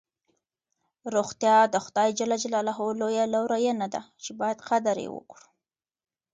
روغتیا 1.15 1.57
د 1.73 1.75
خدای 1.85 2.09
ج 2.17 2.19
لویه 2.31 3.23
لورینه 3.33 3.85
ده 3.93 4.01
چې 4.23 4.31
باید 4.39 4.65
قدر 4.69 4.95
یې 5.03 5.09
وکړو. 5.15 5.45